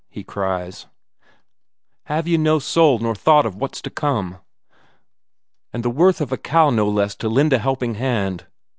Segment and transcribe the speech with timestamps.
[0.09, 0.87] he cries.
[2.05, 4.37] "Have ye no soul nor thought of what's to come?
[5.71, 8.47] And the worth of a cow, no less, to lend a helping hand.